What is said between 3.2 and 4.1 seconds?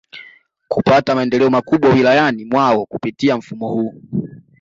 mfumo huu